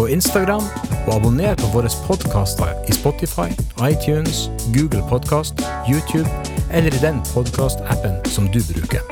og 0.00 0.10
Instagram, 0.12 0.64
og 1.06 1.12
abonner 1.14 1.56
på 1.60 1.70
våre 1.72 1.90
podkaster 2.06 2.74
i 2.88 2.96
Spotify, 2.96 3.48
iTunes, 3.80 4.46
Google 4.74 5.04
Podkast, 5.08 5.62
YouTube 5.88 6.28
eller 6.72 6.92
i 6.92 7.02
den 7.02 7.22
podkastappen 7.32 8.18
som 8.28 8.50
du 8.52 8.60
bruker. 8.72 9.04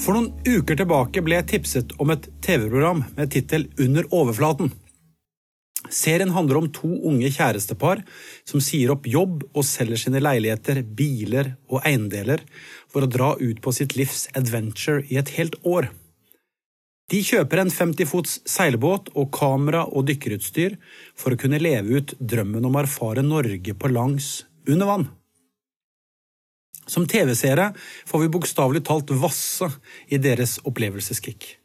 For 0.00 0.16
noen 0.16 0.30
uker 0.46 0.78
tilbake 0.80 1.22
ble 1.24 1.40
jeg 1.40 1.48
tipset 1.54 1.96
om 2.00 2.12
et 2.14 2.30
TV-program 2.44 3.04
med 3.18 3.34
tittel 3.34 3.68
Under 3.78 4.06
overflaten. 4.10 4.72
Serien 5.90 6.30
handler 6.34 6.60
om 6.60 6.68
to 6.72 6.88
unge 7.08 7.30
kjærestepar 7.34 8.02
som 8.48 8.62
sier 8.62 8.92
opp 8.94 9.08
jobb 9.10 9.42
og 9.50 9.66
selger 9.66 9.98
sine 10.00 10.22
leiligheter, 10.22 10.82
biler 10.84 11.54
og 11.70 11.82
eiendeler 11.88 12.44
for 12.90 13.04
å 13.04 13.10
dra 13.10 13.32
ut 13.40 13.62
på 13.64 13.74
sitt 13.74 13.96
livs 13.98 14.28
adventure 14.38 15.02
i 15.08 15.18
et 15.20 15.34
helt 15.38 15.56
år. 15.66 15.90
De 17.10 17.18
kjøper 17.26 17.64
en 17.64 17.72
50 17.74 18.06
fots 18.06 18.36
seilbåt 18.46 19.08
og 19.18 19.32
kamera 19.34 19.82
og 19.88 20.06
dykkerutstyr 20.06 20.76
for 21.18 21.34
å 21.34 21.40
kunne 21.40 21.58
leve 21.58 21.98
ut 21.98 22.14
drømmen 22.20 22.66
om 22.68 22.76
å 22.76 22.84
erfare 22.84 23.24
Norge 23.26 23.74
på 23.74 23.90
langs 23.90 24.44
under 24.70 24.86
vann. 24.86 25.08
Som 26.90 27.06
TV-seere 27.10 27.72
får 28.06 28.24
vi 28.24 28.30
bokstavelig 28.34 28.84
talt 28.86 29.10
vasse 29.10 29.68
i 30.10 30.18
deres 30.22 30.58
opplevelseskick. 30.66 31.56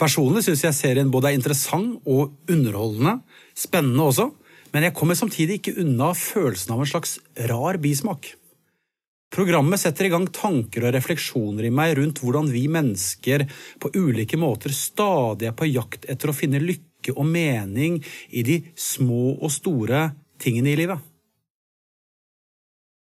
Personlig 0.00 0.46
syns 0.46 0.62
jeg 0.64 0.78
serien 0.78 1.10
både 1.12 1.30
er 1.30 1.36
interessant 1.36 1.98
og 2.08 2.38
underholdende, 2.50 3.18
spennende 3.58 4.06
også, 4.06 4.30
men 4.70 4.86
jeg 4.86 4.96
kommer 4.96 5.18
samtidig 5.18 5.58
ikke 5.58 5.80
unna 5.82 6.12
følelsen 6.16 6.72
av 6.76 6.84
en 6.84 6.92
slags 6.94 7.18
rar 7.50 7.78
bismak. 7.82 8.30
Programmet 9.30 9.78
setter 9.78 10.08
i 10.08 10.10
gang 10.10 10.24
tanker 10.34 10.88
og 10.88 10.94
refleksjoner 10.96 11.68
i 11.68 11.74
meg 11.74 11.94
rundt 12.00 12.18
hvordan 12.18 12.48
vi 12.50 12.64
mennesker 12.72 13.44
på 13.78 13.92
ulike 13.94 14.38
måter 14.40 14.74
stadig 14.74 15.46
er 15.46 15.54
på 15.54 15.68
jakt 15.70 16.08
etter 16.10 16.32
å 16.32 16.34
finne 16.34 16.58
lykke 16.58 17.14
og 17.14 17.28
mening 17.30 18.00
i 18.34 18.42
de 18.46 18.56
små 18.74 19.36
og 19.36 19.52
store 19.54 20.08
tingene 20.42 20.72
i 20.72 20.80
livet. 20.82 20.98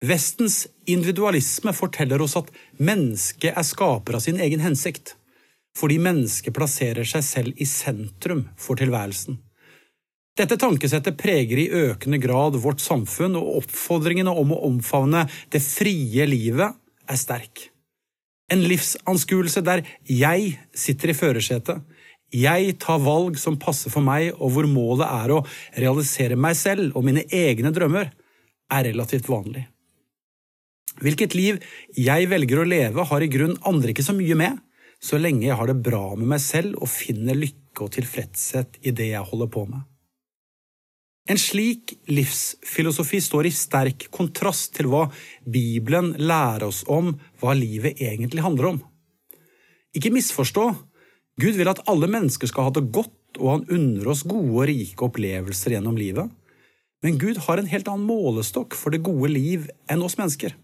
Vestens 0.01 0.65
individualisme 0.89 1.71
forteller 1.77 2.23
oss 2.25 2.35
at 2.39 2.49
mennesket 2.81 3.53
er 3.53 3.67
skaper 3.67 4.17
av 4.17 4.25
sin 4.25 4.41
egen 4.41 4.63
hensikt, 4.65 5.13
fordi 5.77 5.99
mennesket 6.01 6.55
plasserer 6.57 7.07
seg 7.07 7.23
selv 7.23 7.61
i 7.61 7.69
sentrum 7.69 8.47
for 8.59 8.81
tilværelsen. 8.81 9.37
Dette 10.39 10.55
tankesettet 10.55 11.17
preger 11.19 11.59
i 11.59 11.69
økende 11.89 12.19
grad 12.21 12.55
vårt 12.63 12.79
samfunn, 12.79 13.35
og 13.35 13.63
oppfordringene 13.63 14.31
om 14.31 14.53
å 14.55 14.61
omfavne 14.69 15.25
det 15.51 15.59
frie 15.63 16.27
livet 16.29 16.77
er 17.11 17.19
sterk. 17.19 17.67
En 18.51 18.63
livsanskuelse 18.63 19.63
der 19.63 19.83
jeg 20.07 20.55
sitter 20.75 21.11
i 21.11 21.17
førersetet, 21.17 21.83
jeg 22.31 22.77
tar 22.79 23.01
valg 23.03 23.35
som 23.39 23.57
passer 23.59 23.91
for 23.91 24.03
meg, 24.07 24.29
og 24.39 24.53
hvor 24.55 24.67
målet 24.71 25.03
er 25.03 25.33
å 25.35 25.41
realisere 25.75 26.39
meg 26.39 26.55
selv 26.55 26.95
og 26.95 27.03
mine 27.03 27.25
egne 27.27 27.73
drømmer, 27.75 28.07
er 28.71 28.87
relativt 28.87 29.27
vanlig. 29.27 29.65
Hvilket 31.01 31.35
liv 31.35 31.59
jeg 31.97 32.29
velger 32.31 32.61
å 32.61 32.67
leve, 32.67 33.03
har 33.07 33.23
i 33.23 33.31
grunn 33.31 33.57
andre 33.67 33.91
ikke 33.91 34.07
så 34.07 34.15
mye 34.15 34.37
med, 34.39 34.59
så 35.03 35.19
lenge 35.19 35.49
jeg 35.49 35.59
har 35.59 35.67
det 35.67 35.81
bra 35.83 36.13
med 36.15 36.29
meg 36.37 36.43
selv 36.43 36.79
og 36.79 36.91
finner 36.91 37.35
lykke 37.35 37.83
og 37.83 37.95
tilfredshet 37.97 38.79
i 38.85 38.95
det 38.95 39.11
jeg 39.11 39.27
holder 39.27 39.51
på 39.51 39.65
med. 39.67 39.90
En 41.29 41.37
slik 41.37 41.93
livsfilosofi 42.09 43.19
står 43.21 43.47
i 43.47 43.53
sterk 43.53 44.07
kontrast 44.13 44.73
til 44.77 44.89
hva 44.89 45.05
Bibelen 45.45 46.15
lærer 46.17 46.65
oss 46.67 46.81
om 46.89 47.13
hva 47.41 47.53
livet 47.57 48.01
egentlig 48.01 48.41
handler 48.45 48.71
om. 48.73 48.79
Ikke 49.95 50.13
misforstå, 50.13 50.65
Gud 51.41 51.57
vil 51.59 51.69
at 51.69 51.83
alle 51.89 52.09
mennesker 52.11 52.49
skal 52.49 52.67
ha 52.67 52.73
det 52.75 52.89
godt, 52.93 53.13
og 53.39 53.47
han 53.53 53.67
unner 53.71 54.09
oss 54.11 54.25
gode 54.27 54.49
og 54.49 54.65
rike 54.67 55.05
opplevelser 55.07 55.77
gjennom 55.77 55.95
livet. 55.99 56.27
Men 57.01 57.17
Gud 57.21 57.39
har 57.45 57.61
en 57.61 57.69
helt 57.69 57.87
annen 57.89 58.07
målestokk 58.09 58.75
for 58.77 58.93
det 58.93 59.03
gode 59.05 59.31
liv 59.31 59.69
enn 59.89 60.03
oss 60.05 60.17
mennesker. 60.19 60.57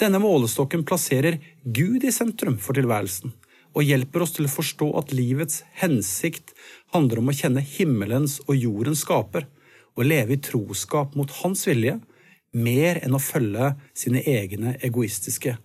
Denne 0.00 0.20
målestokken 0.22 0.84
plasserer 0.88 1.38
Gud 1.62 2.04
i 2.04 2.12
sentrum 2.14 2.58
for 2.60 2.76
tilværelsen, 2.76 3.32
og 3.72 3.86
hjelper 3.86 4.24
oss 4.24 4.34
til 4.36 4.46
å 4.46 4.52
forstå 4.52 4.88
at 5.00 5.12
livets 5.16 5.62
hensikt 5.80 6.52
handler 6.94 7.22
om 7.22 7.30
å 7.32 7.36
kjenne 7.36 7.64
himmelens 7.64 8.38
og 8.46 8.56
jordens 8.56 9.04
skaper, 9.06 9.48
og 9.96 10.08
leve 10.08 10.36
i 10.36 10.40
troskap 10.40 11.16
mot 11.18 11.30
hans 11.42 11.66
vilje, 11.68 11.98
mer 12.52 13.00
enn 13.04 13.16
å 13.16 13.20
følge 13.20 13.72
sine 13.96 14.22
egne 14.28 14.74
egoistiske 14.84 15.56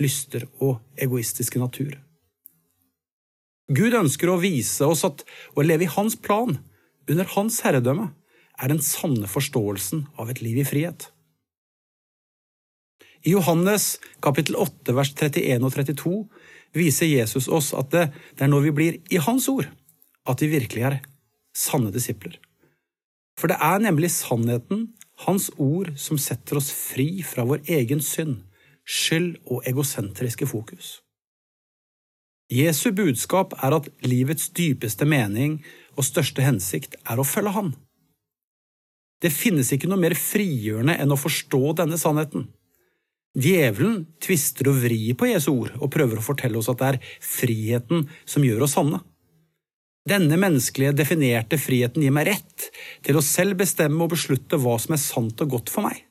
lyster 0.00 0.44
og 0.60 0.80
egoistiske 1.00 1.60
natur. 1.60 1.96
Gud 3.72 3.96
ønsker 3.98 4.30
å 4.30 4.38
vise 4.38 4.86
oss 4.86 5.02
at 5.08 5.24
å 5.56 5.64
leve 5.64 5.86
i 5.86 5.92
hans 5.96 6.16
plan, 6.16 6.58
under 7.10 7.28
hans 7.34 7.60
herredømme, 7.64 8.12
er 8.56 8.72
den 8.72 8.80
sanne 8.84 9.28
forståelsen 9.28 10.06
av 10.20 10.30
et 10.32 10.40
liv 10.44 10.60
i 10.62 10.66
frihet. 10.68 11.10
I 13.26 13.32
Johannes 13.34 13.96
kapittel 14.22 14.56
8 14.60 14.94
vers 14.94 15.10
31 15.18 15.64
og 15.66 15.74
32 15.74 16.12
viser 16.76 17.08
Jesus 17.08 17.48
oss 17.48 17.72
at 17.76 17.90
det, 17.94 18.08
det 18.36 18.46
er 18.46 18.52
når 18.52 18.66
vi 18.68 18.74
blir 18.76 18.98
i 19.12 19.20
Hans 19.22 19.48
ord, 19.52 19.68
at 20.26 20.42
vi 20.42 20.52
virkelig 20.52 20.84
er 20.88 21.00
sanne 21.56 21.92
disipler. 21.94 22.36
For 23.36 23.52
det 23.52 23.58
er 23.60 23.82
nemlig 23.84 24.12
sannheten, 24.14 24.90
Hans 25.24 25.48
ord, 25.56 25.94
som 25.96 26.20
setter 26.20 26.58
oss 26.60 26.68
fri 26.74 27.22
fra 27.24 27.46
vår 27.48 27.64
egen 27.78 28.02
synd, 28.04 28.42
skyld 28.84 29.38
og 29.48 29.64
egosentriske 29.68 30.48
fokus. 30.48 30.98
Jesu 32.52 32.92
budskap 32.94 33.56
er 33.64 33.74
at 33.74 33.88
livets 34.06 34.50
dypeste 34.54 35.08
mening 35.08 35.58
og 35.96 36.06
største 36.06 36.44
hensikt 36.46 36.94
er 37.02 37.18
å 37.18 37.26
følge 37.26 37.54
Han. 37.56 37.72
Det 39.24 39.32
finnes 39.32 39.72
ikke 39.72 39.88
noe 39.88 39.98
mer 39.98 40.14
frigjørende 40.14 40.94
enn 41.00 41.14
å 41.14 41.18
forstå 41.18 41.72
denne 41.80 41.98
sannheten. 41.98 42.46
Djevelen 43.36 44.06
tvister 44.22 44.70
og 44.70 44.78
vrir 44.80 45.16
på 45.18 45.28
Jesu 45.28 45.50
ord 45.52 45.74
og 45.76 45.90
prøver 45.92 46.20
å 46.20 46.24
fortelle 46.24 46.56
oss 46.56 46.70
at 46.72 46.80
det 46.80 46.88
er 46.88 46.98
friheten 47.20 48.06
som 48.24 48.44
gjør 48.46 48.64
oss 48.64 48.76
sanne. 48.78 49.02
Denne 50.06 50.38
menneskelige, 50.38 50.94
definerte 50.96 51.58
friheten 51.58 52.04
gir 52.04 52.14
meg 52.14 52.28
rett 52.30 52.68
til 53.04 53.18
å 53.18 53.24
selv 53.24 53.58
bestemme 53.60 54.04
og 54.04 54.14
beslutte 54.14 54.58
hva 54.62 54.76
som 54.80 54.94
er 54.94 55.02
sant 55.02 55.42
og 55.42 55.56
godt 55.56 55.72
for 55.72 55.88
meg. 55.88 56.04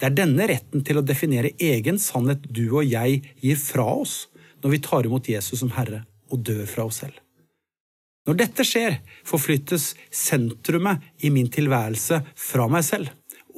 Det 0.00 0.08
er 0.08 0.16
denne 0.16 0.46
retten 0.48 0.84
til 0.86 0.96
å 1.00 1.04
definere 1.04 1.52
egen 1.60 1.98
sannhet 2.00 2.46
du 2.48 2.70
og 2.70 2.86
jeg 2.86 3.20
gir 3.42 3.58
fra 3.60 3.84
oss 3.98 4.30
når 4.62 4.76
vi 4.76 4.84
tar 4.86 5.08
imot 5.08 5.28
Jesus 5.28 5.60
som 5.60 5.74
Herre 5.74 6.06
og 6.30 6.40
dør 6.46 6.64
fra 6.70 6.86
oss 6.88 7.02
selv. 7.02 7.18
Når 8.28 8.38
dette 8.38 8.64
skjer, 8.64 9.00
forflyttes 9.26 9.90
sentrumet 10.14 11.02
i 11.26 11.32
min 11.34 11.50
tilværelse 11.52 12.22
fra 12.38 12.68
meg 12.70 12.86
selv 12.86 13.10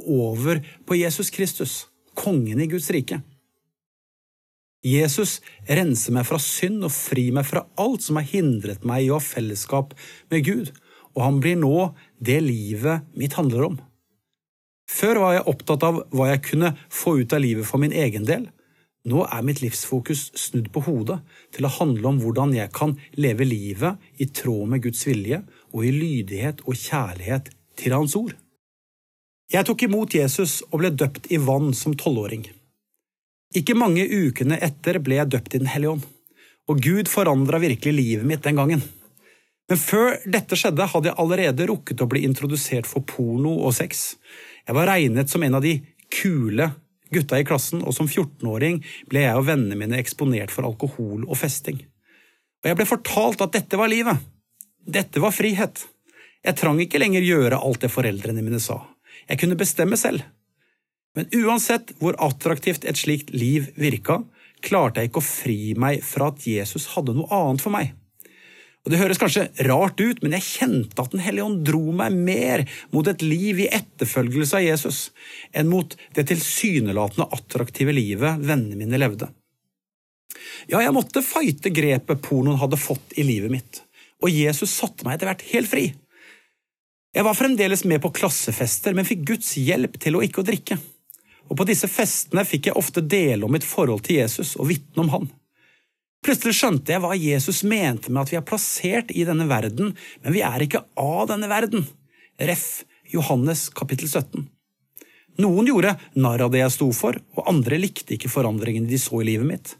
over 0.08 0.62
på 0.88 0.96
Jesus 0.98 1.30
Kristus, 1.34 1.74
kongen 2.18 2.60
i 2.62 2.68
Guds 2.70 2.90
rike. 2.94 3.20
Jesus 4.82 5.36
renser 5.68 6.14
meg 6.16 6.26
fra 6.26 6.40
synd 6.42 6.82
og 6.82 6.90
frir 6.94 7.30
meg 7.36 7.46
fra 7.46 7.62
alt 7.78 8.02
som 8.02 8.18
har 8.18 8.26
hindret 8.26 8.82
meg 8.86 9.04
i 9.04 9.12
å 9.12 9.20
ha 9.20 9.22
fellesskap 9.22 9.94
med 10.32 10.42
Gud, 10.48 10.72
og 11.14 11.22
han 11.22 11.38
blir 11.44 11.60
nå 11.60 11.92
det 12.18 12.40
livet 12.42 13.06
mitt 13.14 13.36
handler 13.38 13.68
om. 13.68 13.76
Før 14.90 15.22
var 15.22 15.36
jeg 15.36 15.46
opptatt 15.52 15.86
av 15.86 16.02
hva 16.10 16.32
jeg 16.32 16.42
kunne 16.50 16.74
få 16.90 17.20
ut 17.22 17.32
av 17.32 17.44
livet 17.44 17.68
for 17.68 17.80
min 17.82 17.94
egen 17.94 18.26
del. 18.28 18.48
Nå 19.08 19.22
er 19.24 19.46
mitt 19.46 19.62
livsfokus 19.62 20.28
snudd 20.38 20.68
på 20.74 20.82
hodet 20.86 21.20
til 21.54 21.66
å 21.66 21.72
handle 21.78 22.10
om 22.10 22.20
hvordan 22.22 22.52
jeg 22.54 22.70
kan 22.74 22.94
leve 23.18 23.46
livet 23.46 24.02
i 24.22 24.28
tråd 24.30 24.74
med 24.74 24.84
Guds 24.84 25.06
vilje 25.08 25.40
og 25.72 25.86
i 25.86 25.94
lydighet 25.94 26.62
og 26.66 26.78
kjærlighet 26.78 27.50
til 27.78 27.96
Hans 27.96 28.14
ord. 28.18 28.34
Jeg 29.52 29.68
tok 29.68 29.82
imot 29.84 30.14
Jesus 30.16 30.62
og 30.70 30.80
ble 30.80 30.90
døpt 30.96 31.28
i 31.32 31.36
vann 31.36 31.74
som 31.76 31.92
tolvåring. 31.98 32.46
Ikke 33.52 33.76
mange 33.76 34.06
ukene 34.08 34.56
etter 34.64 34.96
ble 35.04 35.18
jeg 35.18 35.28
døpt 35.34 35.54
i 35.54 35.60
Den 35.60 35.68
hellige 35.68 35.98
ånd, 35.98 36.04
og 36.72 36.80
Gud 36.80 37.10
forandra 37.12 37.60
virkelig 37.60 37.92
livet 37.92 38.28
mitt 38.28 38.44
den 38.46 38.56
gangen. 38.56 38.80
Men 39.68 39.80
før 39.80 40.16
dette 40.24 40.56
skjedde, 40.56 40.86
hadde 40.88 41.10
jeg 41.10 41.20
allerede 41.20 41.66
rukket 41.68 42.00
å 42.00 42.08
bli 42.08 42.24
introdusert 42.24 42.88
for 42.88 43.04
porno 43.04 43.52
og 43.66 43.74
sex. 43.76 44.14
Jeg 44.64 44.76
var 44.76 44.88
regnet 44.88 45.28
som 45.28 45.44
en 45.44 45.58
av 45.60 45.64
de 45.64 45.78
kule 46.12 46.70
gutta 47.12 47.36
i 47.36 47.44
klassen, 47.44 47.84
og 47.84 47.92
som 47.92 48.08
14-åring 48.08 48.80
ble 49.10 49.26
jeg 49.26 49.36
og 49.36 49.46
vennene 49.50 49.76
mine 49.76 50.00
eksponert 50.00 50.52
for 50.54 50.64
alkohol 50.64 51.26
og 51.26 51.36
festing. 51.36 51.82
Og 52.64 52.70
jeg 52.70 52.78
ble 52.78 52.88
fortalt 52.88 53.44
at 53.44 53.52
dette 53.52 53.76
var 53.76 53.92
livet. 53.92 54.16
Dette 54.80 55.20
var 55.20 55.34
frihet. 55.36 55.84
Jeg 56.42 56.58
trang 56.58 56.80
ikke 56.80 57.00
lenger 57.02 57.26
gjøre 57.26 57.60
alt 57.60 57.84
det 57.84 57.92
foreldrene 57.92 58.42
mine 58.42 58.62
sa. 58.62 58.80
Jeg 59.28 59.40
kunne 59.42 59.58
bestemme 59.58 59.98
selv. 60.00 60.24
Men 61.16 61.28
uansett 61.36 61.92
hvor 62.00 62.16
attraktivt 62.24 62.86
et 62.88 62.98
slikt 62.98 63.32
liv 63.36 63.68
virka, 63.76 64.22
klarte 64.64 65.02
jeg 65.02 65.10
ikke 65.10 65.20
å 65.20 65.26
fri 65.26 65.58
meg 65.78 66.04
fra 66.06 66.30
at 66.32 66.46
Jesus 66.46 66.92
hadde 66.94 67.14
noe 67.16 67.28
annet 67.34 67.64
for 67.64 67.74
meg. 67.74 67.92
Og 68.82 68.90
Det 68.90 68.98
høres 68.98 69.20
kanskje 69.20 69.44
rart 69.68 70.00
ut, 70.02 70.22
men 70.24 70.34
jeg 70.34 70.46
kjente 70.46 70.98
at 70.98 71.12
Den 71.12 71.22
hellige 71.22 71.46
ånd 71.46 71.60
dro 71.66 71.92
meg 71.94 72.16
mer 72.16 72.64
mot 72.90 73.06
et 73.06 73.22
liv 73.22 73.60
i 73.62 73.70
etterfølgelse 73.70 74.58
av 74.58 74.64
Jesus 74.64 74.98
enn 75.54 75.70
mot 75.70 75.94
det 76.16 76.26
tilsynelatende 76.32 77.28
attraktive 77.36 77.94
livet 77.94 78.42
vennene 78.42 78.80
mine 78.80 78.98
levde. 78.98 79.30
Ja, 80.66 80.80
jeg 80.80 80.94
måtte 80.96 81.22
fighte 81.22 81.70
grepet 81.74 82.22
pornoen 82.24 82.58
hadde 82.58 82.80
fått 82.80 83.14
i 83.18 83.26
livet 83.26 83.52
mitt, 83.52 83.82
og 84.22 84.32
Jesus 84.32 84.72
satte 84.74 85.06
meg 85.06 85.18
etter 85.18 85.30
hvert 85.30 85.46
helt 85.52 85.70
fri. 85.70 85.86
Jeg 87.12 87.26
var 87.26 87.36
fremdeles 87.36 87.84
med 87.84 88.00
på 88.00 88.08
klassefester, 88.16 88.94
men 88.96 89.04
fikk 89.04 89.26
Guds 89.28 89.50
hjelp 89.60 89.98
til 90.00 90.16
å 90.16 90.22
ikke 90.24 90.40
å 90.40 90.46
drikke. 90.48 90.78
Og 91.52 91.58
på 91.60 91.66
disse 91.68 91.88
festene 91.90 92.44
fikk 92.48 92.70
jeg 92.70 92.78
ofte 92.80 93.02
dele 93.04 93.44
om 93.44 93.52
mitt 93.52 93.66
forhold 93.68 94.06
til 94.06 94.22
Jesus 94.22 94.54
og 94.56 94.70
vitne 94.70 95.04
om 95.04 95.10
han. 95.12 95.28
Plutselig 96.24 96.54
skjønte 96.56 96.94
jeg 96.94 97.02
hva 97.02 97.18
Jesus 97.18 97.60
mente 97.68 98.08
med 98.08 98.22
at 98.22 98.32
vi 98.32 98.38
er 98.38 98.46
plassert 98.46 99.12
i 99.12 99.26
denne 99.28 99.44
verden, 99.50 99.92
men 100.22 100.36
vi 100.36 100.40
er 100.46 100.64
ikke 100.64 100.84
av 100.96 101.26
denne 101.34 101.50
verden. 101.52 101.84
Ref. 102.40 102.86
Johannes 103.12 103.66
kapittel 103.76 104.08
17. 104.08 104.46
Noen 105.44 105.66
gjorde 105.68 105.98
narr 106.16 106.46
av 106.46 106.52
det 106.54 106.62
jeg 106.62 106.72
sto 106.78 106.86
for, 106.96 107.18
og 107.36 107.48
andre 107.50 107.76
likte 107.80 108.16
ikke 108.16 108.30
forandringene 108.32 108.88
de 108.88 109.00
så 109.00 109.20
i 109.20 109.26
livet 109.28 109.48
mitt. 109.48 109.74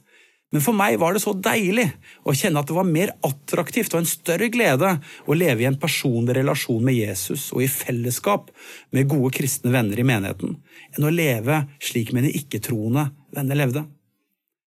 Men 0.52 0.60
for 0.60 0.76
meg 0.76 0.98
var 1.00 1.16
det 1.16 1.22
så 1.24 1.32
deilig 1.32 1.86
å 2.28 2.34
kjenne 2.36 2.60
at 2.60 2.68
det 2.68 2.76
var 2.76 2.88
mer 2.88 3.14
attraktivt 3.24 3.94
og 3.94 4.02
en 4.02 4.10
større 4.10 4.50
glede 4.52 4.90
å 5.24 5.36
leve 5.36 5.64
i 5.64 5.68
en 5.68 5.78
personlig 5.80 6.36
relasjon 6.36 6.84
med 6.84 6.98
Jesus 6.98 7.46
og 7.56 7.64
i 7.64 7.70
fellesskap 7.72 8.50
med 8.92 9.08
gode 9.08 9.32
kristne 9.38 9.72
venner 9.72 9.98
i 9.98 10.04
menigheten, 10.06 10.58
enn 10.92 11.08
å 11.08 11.14
leve 11.14 11.62
slik 11.80 12.12
mine 12.12 12.32
ikke-troende 12.36 13.08
venner 13.32 13.62
levde. 13.62 13.86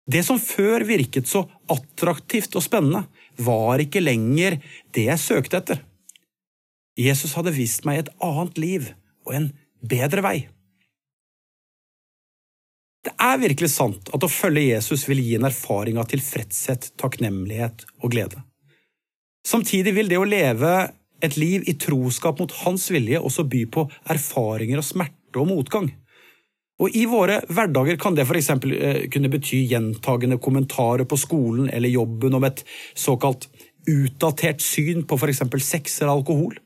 Det 0.08 0.24
som 0.26 0.40
før 0.42 0.88
virket 0.88 1.30
så 1.30 1.44
attraktivt 1.70 2.58
og 2.58 2.66
spennende, 2.66 3.06
var 3.38 3.84
ikke 3.84 4.02
lenger 4.02 4.58
det 4.96 5.10
jeg 5.12 5.22
søkte 5.22 5.62
etter. 5.62 5.84
Jesus 6.98 7.36
hadde 7.38 7.54
vist 7.54 7.86
meg 7.86 8.02
et 8.02 8.14
annet 8.26 8.58
liv 8.58 8.94
og 9.28 9.36
en 9.38 9.52
bedre 9.86 10.24
vei. 10.26 10.38
Det 13.08 13.14
er 13.24 13.38
virkelig 13.40 13.70
sant 13.72 14.10
at 14.12 14.24
å 14.26 14.28
følge 14.28 14.66
Jesus 14.66 15.06
vil 15.08 15.22
gi 15.24 15.38
en 15.38 15.48
erfaring 15.48 15.96
av 16.02 16.10
tilfredshet, 16.12 16.90
takknemlighet 17.00 17.86
og 18.02 18.12
glede. 18.12 18.42
Samtidig 19.48 19.94
vil 19.96 20.10
det 20.12 20.20
å 20.20 20.28
leve 20.28 20.74
et 21.24 21.38
liv 21.40 21.64
i 21.72 21.78
troskap 21.80 22.42
mot 22.42 22.52
hans 22.66 22.90
vilje 22.92 23.22
også 23.24 23.48
by 23.48 23.64
på 23.72 23.86
erfaringer 24.12 24.82
og 24.82 24.88
smerte 24.90 25.40
og 25.40 25.48
motgang. 25.54 25.88
Og 26.84 27.00
I 27.00 27.06
våre 27.10 27.40
hverdager 27.48 27.96
kan 28.02 28.18
det 28.18 28.28
f.eks. 28.28 28.44
eksempel 28.44 28.76
kunne 29.14 29.32
bety 29.34 29.64
gjentagende 29.72 30.38
kommentarer 30.44 31.08
på 31.08 31.18
skolen 31.18 31.72
eller 31.72 31.90
jobben 31.90 32.36
om 32.38 32.44
et 32.44 32.66
såkalt 32.92 33.48
utdatert 33.88 34.62
syn 34.62 35.08
på 35.08 35.16
f.eks. 35.16 35.46
sex 35.64 36.02
eller 36.02 36.18
alkohol. 36.20 36.60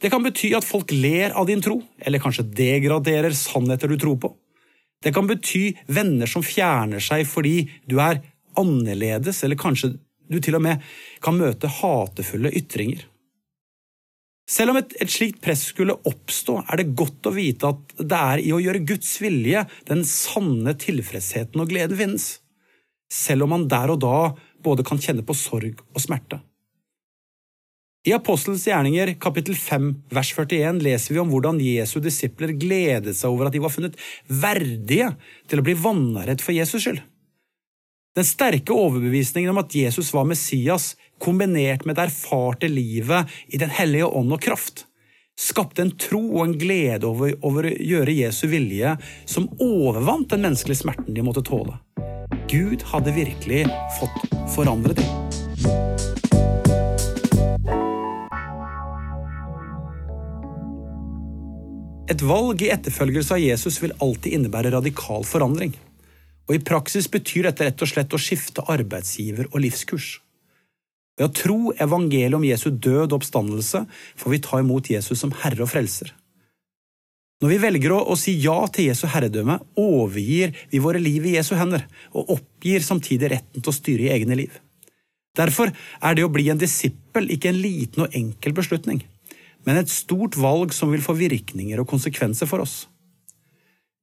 Det 0.00 0.08
kan 0.10 0.24
bety 0.24 0.54
at 0.56 0.66
folk 0.66 0.96
ler 0.96 1.36
av 1.36 1.46
din 1.46 1.60
tro, 1.60 1.82
eller 2.00 2.22
kanskje 2.22 2.48
degraderer 2.56 3.36
sannheter 3.36 3.92
du 3.92 3.98
tror 4.00 4.16
på. 4.22 4.36
Det 5.04 5.12
kan 5.14 5.28
bety 5.28 5.70
venner 5.86 6.30
som 6.30 6.42
fjerner 6.42 7.02
seg 7.02 7.26
fordi 7.30 7.68
du 7.86 7.98
er 8.02 8.22
annerledes, 8.58 9.44
eller 9.46 9.58
kanskje 9.60 9.94
du 10.28 10.40
til 10.42 10.58
og 10.58 10.64
med 10.64 10.82
kan 11.24 11.38
møte 11.38 11.70
hatefulle 11.78 12.52
ytringer. 12.58 13.04
Selv 14.48 14.72
om 14.72 14.78
et, 14.80 14.94
et, 14.96 15.10
slikt 15.12 15.42
press 15.44 15.66
skulle 15.70 15.98
oppstå, 16.08 16.62
er 16.64 16.80
det 16.80 16.94
godt 16.96 17.28
å 17.28 17.34
vite 17.36 17.68
at 17.68 17.96
det 18.00 18.18
er 18.32 18.42
i 18.42 18.52
å 18.56 18.60
gjøre 18.64 18.86
Guds 18.88 19.10
vilje 19.20 19.66
den 19.90 20.04
sanne 20.08 20.72
tilfredsheten 20.80 21.60
og 21.60 21.68
gleden 21.68 22.00
finnes, 22.00 22.28
selv 23.12 23.44
om 23.44 23.52
man 23.52 23.66
der 23.68 23.92
og 23.92 24.00
da 24.04 24.18
både 24.64 24.86
kan 24.88 25.00
kjenne 25.00 25.24
på 25.26 25.36
sorg 25.36 25.82
og 25.92 26.00
smerte. 26.00 26.40
I 28.06 28.12
Apostelens 28.14 28.66
gjerninger 28.66 29.10
kapittel 29.20 29.56
5 29.58 29.88
vers 30.14 30.30
41 30.36 30.82
leser 30.82 31.14
vi 31.14 31.20
om 31.20 31.30
hvordan 31.32 31.58
Jesu 31.60 31.98
disipler 32.00 32.52
gledet 32.54 33.16
seg 33.18 33.32
over 33.32 33.48
at 33.48 33.56
de 33.56 33.62
var 33.62 33.74
funnet 33.74 33.98
verdige 34.30 35.10
til 35.50 35.58
å 35.58 35.64
bli 35.66 35.74
vanæret 35.74 36.44
for 36.44 36.54
Jesus 36.54 36.84
skyld. 36.84 37.00
Den 38.14 38.26
sterke 38.26 38.74
overbevisningen 38.74 39.50
om 39.50 39.60
at 39.60 39.74
Jesus 39.74 40.12
var 40.14 40.26
Messias, 40.30 40.92
kombinert 41.22 41.84
med 41.86 41.98
det 41.98 42.06
erfarte 42.06 42.70
livet 42.70 43.30
i 43.50 43.58
Den 43.58 43.70
hellige 43.74 44.06
ånd 44.06 44.32
og 44.34 44.42
kraft, 44.46 44.86
skapte 45.38 45.82
en 45.82 45.92
tro 45.98 46.22
og 46.22 46.44
en 46.44 46.56
glede 46.58 47.06
over, 47.06 47.34
over 47.42 47.66
å 47.66 47.74
gjøre 47.74 48.14
Jesu 48.14 48.46
vilje 48.50 48.94
som 49.26 49.50
overvant 49.58 50.30
den 50.30 50.46
menneskelige 50.46 50.84
smerten 50.84 51.14
de 51.14 51.26
måtte 51.26 51.46
tåle. 51.46 51.76
Gud 52.48 52.86
hadde 52.94 53.14
virkelig 53.18 53.66
fått 53.98 54.24
forandret 54.54 55.02
dem. 55.02 55.47
Et 62.08 62.22
valg 62.24 62.62
i 62.64 62.70
etterfølgelse 62.72 63.36
av 63.36 63.42
Jesus 63.42 63.82
vil 63.82 63.92
alltid 64.00 64.38
innebære 64.38 64.72
radikal 64.72 65.26
forandring 65.28 65.74
og 66.48 66.56
i 66.56 66.64
praksis 66.64 67.08
betyr 67.12 67.46
dette 67.46 67.66
rett 67.66 67.84
og 67.84 67.90
slett 67.90 68.14
å 68.16 68.20
skifte 68.20 68.64
arbeidsgiver 68.72 69.50
og 69.52 69.60
livskurs. 69.62 70.16
Ved 71.18 71.28
å 71.28 71.34
tro 71.34 71.58
evangeliet 71.76 72.38
om 72.38 72.46
Jesu 72.46 72.70
død 72.70 73.10
og 73.10 73.18
oppstandelse 73.18 73.82
får 74.16 74.32
vi 74.32 74.40
ta 74.46 74.60
imot 74.62 74.88
Jesus 74.88 75.20
som 75.20 75.34
Herre 75.42 75.66
og 75.66 75.70
Frelser. 75.72 76.14
Når 77.42 77.52
vi 77.52 77.58
velger 77.62 77.92
å, 77.94 77.98
å 78.10 78.16
si 78.18 78.32
ja 78.42 78.56
til 78.72 78.88
Jesu 78.88 79.04
herredømme, 79.12 79.58
overgir 79.78 80.56
vi 80.72 80.80
våre 80.82 81.02
liv 81.02 81.26
i 81.28 81.36
Jesu 81.36 81.52
hender, 81.58 81.84
og 82.10 82.32
oppgir 82.38 82.82
samtidig 82.82 83.30
retten 83.34 83.62
til 83.62 83.70
å 83.70 83.76
styre 83.76 84.08
i 84.08 84.10
egne 84.16 84.38
liv. 84.40 84.56
Derfor 85.38 85.70
er 85.70 86.16
det 86.18 86.24
å 86.26 86.32
bli 86.34 86.48
en 86.50 86.58
disippel 86.58 87.28
ikke 87.34 87.52
en 87.52 87.60
liten 87.62 88.06
og 88.06 88.16
enkel 88.16 88.56
beslutning, 88.56 89.04
men 89.68 89.76
et 89.76 89.90
stort 89.92 90.38
valg 90.40 90.72
som 90.72 90.88
vil 90.94 91.04
få 91.04 91.12
virkninger 91.18 91.82
og 91.82 91.90
konsekvenser 91.90 92.48
for 92.48 92.64
oss. 92.64 92.86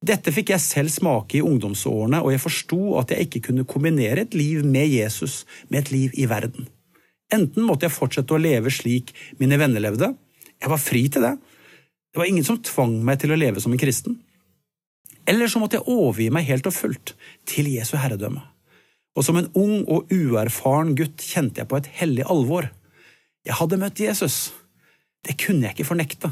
Dette 0.06 0.30
fikk 0.30 0.52
jeg 0.52 0.62
selv 0.62 0.92
smake 0.92 1.40
i 1.40 1.42
ungdomsårene, 1.42 2.20
og 2.22 2.30
jeg 2.30 2.42
forsto 2.44 2.80
at 3.00 3.10
jeg 3.10 3.26
ikke 3.26 3.48
kunne 3.48 3.66
kombinere 3.66 4.22
et 4.22 4.36
liv 4.38 4.62
med 4.62 4.86
Jesus 4.92 5.40
med 5.66 5.80
et 5.80 5.90
liv 5.90 6.14
i 6.14 6.28
verden. 6.30 6.68
Enten 7.34 7.66
måtte 7.66 7.88
jeg 7.88 7.96
fortsette 7.96 8.36
å 8.36 8.38
leve 8.38 8.70
slik 8.70 9.10
mine 9.40 9.58
venner 9.58 9.82
levde, 9.82 10.12
jeg 10.62 10.70
var 10.70 10.80
fri 10.80 11.02
til 11.10 11.26
det, 11.26 11.34
det 12.14 12.20
var 12.22 12.30
ingen 12.30 12.46
som 12.46 12.60
tvang 12.62 13.00
meg 13.04 13.18
til 13.20 13.34
å 13.34 13.40
leve 13.40 13.60
som 13.60 13.74
en 13.74 13.80
kristen, 13.80 14.20
eller 15.26 15.50
så 15.50 15.58
måtte 15.58 15.80
jeg 15.80 15.90
overgi 15.90 16.28
meg 16.30 16.46
helt 16.46 16.68
og 16.70 16.76
fullt 16.76 17.16
til 17.50 17.72
Jesu 17.72 17.96
herredømme. 17.98 18.44
Og 19.18 19.26
som 19.26 19.40
en 19.40 19.50
ung 19.58 19.82
og 19.90 20.12
uerfaren 20.12 20.94
gutt 20.94 21.24
kjente 21.24 21.64
jeg 21.64 21.70
på 21.70 21.80
et 21.80 21.90
hellig 21.98 22.28
alvor. 22.30 22.68
Jeg 23.48 23.58
hadde 23.58 23.80
møtt 23.80 24.02
Jesus. 24.04 24.52
Det 25.26 25.34
kunne 25.40 25.66
jeg 25.66 25.76
ikke 25.76 25.90
fornekte, 25.90 26.30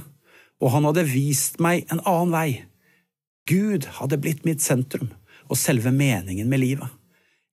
og 0.63 0.71
han 0.75 0.87
hadde 0.87 1.07
vist 1.09 1.59
meg 1.63 1.89
en 1.91 2.03
annen 2.05 2.35
vei 2.35 2.49
Gud 3.49 3.85
hadde 3.99 4.21
blitt 4.25 4.45
mitt 4.49 4.63
sentrum 4.65 5.11
og 5.51 5.59
selve 5.61 5.93
meningen 5.93 6.49
med 6.49 6.63
livet. 6.63 6.89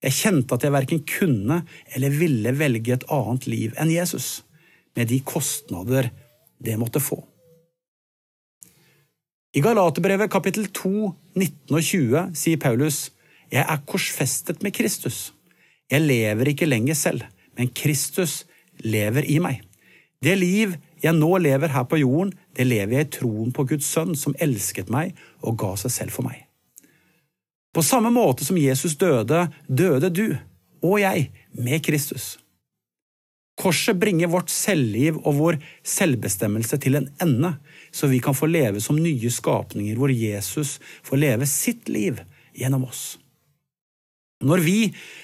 Jeg 0.02 0.16
kjente 0.16 0.56
at 0.56 0.64
jeg 0.64 0.74
verken 0.74 1.02
kunne 1.06 1.60
eller 1.94 2.16
ville 2.16 2.54
velge 2.56 2.96
et 2.96 3.04
annet 3.12 3.46
liv 3.46 3.76
enn 3.78 3.92
Jesus, 3.92 4.40
med 4.96 5.10
de 5.12 5.20
kostnader 5.24 6.08
det 6.62 6.78
måtte 6.80 7.02
få. 7.02 7.20
I 9.52 9.60
Galaterbrevet 9.60 10.32
kapittel 10.32 10.70
2, 10.72 11.12
19 11.36 11.76
og 11.76 11.84
20 11.84 12.38
sier 12.40 12.60
Paulus, 12.60 13.10
Jeg 13.52 13.66
er 13.68 13.84
korsfestet 13.84 14.62
med 14.64 14.72
Kristus. 14.72 15.34
Jeg 15.90 16.00
lever 16.00 16.48
ikke 16.48 16.66
lenger 16.66 16.96
selv, 16.96 17.26
men 17.58 17.68
Kristus 17.68 18.46
lever 18.80 19.28
i 19.28 19.36
meg. 19.44 19.60
Det 20.24 20.38
liv 20.38 20.72
jeg 21.02 21.18
nå 21.18 21.30
lever 21.42 21.74
her 21.74 21.84
på 21.90 21.98
jorden, 21.98 22.32
det 22.56 22.68
lever 22.68 22.96
jeg 22.96 23.08
i 23.08 23.12
troen 23.18 23.52
på 23.54 23.66
Guds 23.72 23.88
sønn, 23.90 24.14
som 24.18 24.36
elsket 24.38 24.92
meg 24.92 25.16
og 25.42 25.58
ga 25.62 25.74
seg 25.80 25.94
selv 25.94 26.14
for 26.14 26.26
meg. 26.28 26.46
På 27.72 27.82
samme 27.82 28.12
måte 28.12 28.44
som 28.44 28.60
Jesus 28.60 28.98
døde, 29.00 29.46
døde 29.66 30.12
du 30.12 30.26
og 30.82 30.98
jeg 31.00 31.30
med 31.56 31.82
Kristus. 31.84 32.36
Korset 33.62 33.98
bringer 34.00 34.30
vårt 34.32 34.50
selvliv 34.50 35.18
og 35.22 35.36
vår 35.38 35.58
selvbestemmelse 35.86 36.78
til 36.82 36.96
en 36.98 37.08
ende, 37.22 37.54
så 37.92 38.08
vi 38.08 38.20
kan 38.24 38.36
få 38.36 38.48
leve 38.48 38.80
som 38.80 38.98
nye 38.98 39.30
skapninger 39.30 39.98
hvor 39.98 40.12
Jesus 40.12 40.78
får 41.04 41.20
leve 41.20 41.48
sitt 41.48 41.90
liv 41.92 42.20
gjennom 42.56 42.86
oss. 42.88 43.18
Når 44.42 44.64
vi 44.64 44.78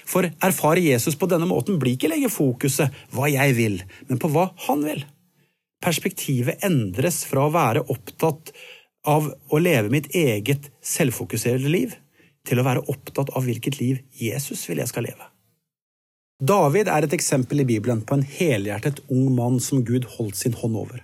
får 0.07 0.29
erfare 0.39 0.83
Jesus 0.83 1.17
på 1.19 1.27
denne 1.27 1.47
måten, 1.49 1.79
blir 1.79 1.97
ikke 1.97 2.11
lenger 2.11 2.31
fokuset 2.31 2.93
hva 3.11 3.27
jeg 3.31 3.57
vil, 3.57 3.81
men 4.07 4.21
på 4.21 4.29
hva 4.31 4.49
han 4.67 4.85
vil. 4.85 5.03
Perspektivet 5.83 6.63
endres 6.65 7.23
fra 7.27 7.45
å 7.47 7.53
være 7.53 7.85
opptatt 7.91 8.51
av 9.07 9.29
å 9.31 9.59
leve 9.61 9.91
mitt 9.93 10.09
eget 10.15 10.69
selvfokuserte 10.83 11.71
liv, 11.71 11.95
til 12.47 12.59
å 12.59 12.65
være 12.65 12.85
opptatt 12.91 13.31
av 13.35 13.45
hvilket 13.45 13.79
liv 13.79 13.99
Jesus 14.15 14.65
vil 14.69 14.81
jeg 14.81 14.91
skal 14.91 15.05
leve. 15.07 15.29
David 16.39 16.87
er 16.87 17.03
et 17.03 17.13
eksempel 17.15 17.63
i 17.63 17.67
Bibelen 17.67 18.01
på 18.07 18.15
en 18.15 18.23
helhjertet 18.23 19.01
ung 19.11 19.27
mann 19.35 19.59
som 19.63 19.83
Gud 19.87 20.07
holdt 20.15 20.39
sin 20.39 20.55
hånd 20.55 20.77
over. 20.79 21.03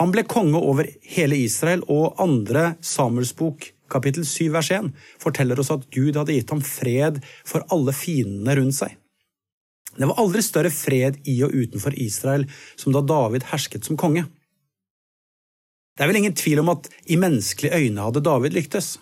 Han 0.00 0.12
ble 0.14 0.24
konge 0.30 0.60
over 0.62 0.88
hele 1.16 1.36
Israel, 1.42 1.82
og 1.88 2.16
andre 2.22 2.76
Samuels 2.84 3.34
bok, 3.36 3.66
kapittel 3.92 4.24
7 4.28 4.48
vers 4.54 4.70
1, 4.76 4.92
forteller 5.20 5.60
oss 5.60 5.72
at 5.74 5.88
Gud 5.94 6.16
hadde 6.16 6.36
gitt 6.36 6.52
ham 6.54 6.62
fred 6.64 7.20
for 7.48 7.66
alle 7.74 7.92
fiendene 7.96 8.56
rundt 8.60 8.78
seg. 8.78 8.94
Det 9.98 10.06
var 10.06 10.20
aldri 10.22 10.42
større 10.46 10.70
fred 10.70 11.18
i 11.26 11.40
og 11.46 11.54
utenfor 11.54 11.96
Israel 11.98 12.46
som 12.78 12.94
da 12.94 13.02
David 13.02 13.48
hersket 13.50 13.88
som 13.88 13.98
konge. 13.98 14.24
Det 15.98 16.04
er 16.04 16.10
vel 16.12 16.20
ingen 16.20 16.36
tvil 16.38 16.62
om 16.62 16.70
at 16.70 16.86
i 17.10 17.18
menneskelige 17.18 17.74
øyne 17.74 18.04
hadde 18.06 18.22
David 18.22 18.54
lyktes. 18.54 18.96